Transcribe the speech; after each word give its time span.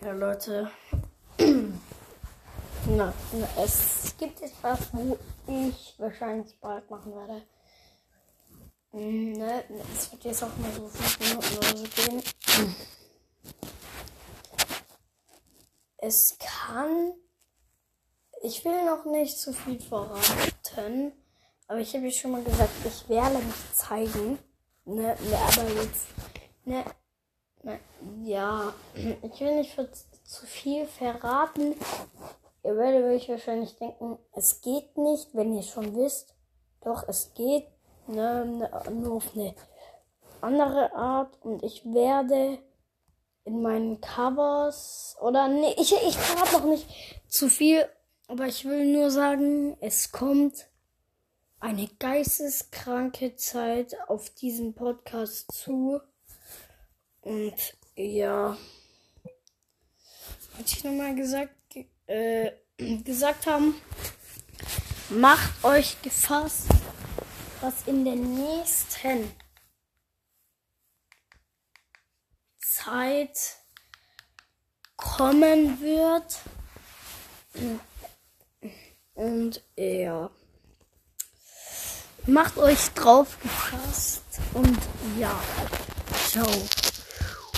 Ja, 0.00 0.12
Leute. 0.12 0.70
Na, 2.88 3.12
na, 3.32 3.48
es 3.64 4.14
gibt 4.16 4.40
etwas, 4.42 4.78
wo 4.92 5.18
ich 5.48 5.94
wahrscheinlich 5.98 6.56
bald 6.60 6.88
machen 6.88 7.12
werde. 7.16 7.42
Mm, 8.92 9.32
Ne, 9.32 9.64
ne, 9.68 9.82
es 9.92 10.12
wird 10.12 10.24
jetzt 10.24 10.44
auch 10.44 10.56
mal 10.58 10.70
so 10.72 10.86
fünf 10.86 11.18
Minuten 11.18 11.56
oder 11.56 11.76
so 11.76 11.84
gehen. 11.84 12.22
Es 15.96 16.36
kann. 16.38 17.14
Ich 18.42 18.64
will 18.64 18.84
noch 18.84 19.04
nicht 19.06 19.36
zu 19.36 19.52
viel 19.52 19.80
verraten. 19.80 21.12
Aber 21.66 21.80
ich 21.80 21.92
habe 21.94 22.04
ja 22.06 22.12
schon 22.12 22.30
mal 22.30 22.44
gesagt, 22.44 22.70
ich 22.84 23.08
werde 23.08 23.38
mich 23.38 23.72
zeigen. 23.74 24.38
Ne, 24.84 25.16
ne, 25.18 25.38
aber 25.38 25.68
jetzt. 25.72 26.06
Ne, 26.64 26.84
ja. 28.22 28.72
Ich 29.22 29.40
will 29.40 29.56
nicht 29.56 29.76
zu 30.24 30.46
viel 30.46 30.86
verraten. 30.86 31.74
Ihr 32.64 32.76
werdet 32.76 33.04
euch 33.04 33.28
wahrscheinlich 33.28 33.76
denken, 33.76 34.18
es 34.32 34.60
geht 34.60 34.96
nicht, 34.96 35.34
wenn 35.34 35.54
ihr 35.54 35.62
schon 35.62 35.94
wisst. 35.96 36.34
Doch, 36.82 37.06
es 37.08 37.32
geht. 37.34 37.66
Ne, 38.08 38.44
ne, 38.44 38.70
nur 38.92 39.16
auf 39.16 39.34
eine 39.34 39.54
andere 40.40 40.94
Art. 40.94 41.36
Und 41.42 41.62
ich 41.62 41.84
werde 41.84 42.58
in 43.44 43.62
meinen 43.62 44.00
Covers 44.00 45.16
oder 45.20 45.48
nee, 45.48 45.74
ich, 45.78 45.92
ich 45.92 46.16
verrate 46.16 46.52
noch 46.58 46.64
nicht 46.64 46.86
zu 47.28 47.48
viel, 47.48 47.88
aber 48.26 48.46
ich 48.46 48.64
will 48.64 48.86
nur 48.86 49.10
sagen, 49.10 49.76
es 49.80 50.10
kommt 50.10 50.68
eine 51.60 51.88
geisteskranke 51.98 53.36
Zeit 53.36 53.96
auf 54.08 54.30
diesem 54.30 54.74
Podcast 54.74 55.52
zu. 55.52 56.00
Und 57.26 57.76
ja, 57.96 58.56
wollte 60.54 60.76
ich 60.76 60.84
nochmal 60.84 61.12
gesagt, 61.16 61.52
ge- 61.70 61.88
äh, 62.06 62.52
gesagt 63.02 63.48
haben, 63.48 63.74
macht 65.08 65.64
euch 65.64 66.00
gefasst, 66.02 66.68
was 67.60 67.82
in 67.86 68.04
der 68.04 68.14
nächsten 68.14 69.28
Zeit 72.60 73.56
kommen 74.94 75.80
wird. 75.80 76.38
Und 79.14 79.64
ja. 79.74 80.30
Macht 82.26 82.56
euch 82.56 82.88
drauf 82.90 83.36
gefasst. 83.42 84.22
Und 84.54 84.78
ja. 85.18 85.36
Ciao. 86.28 86.46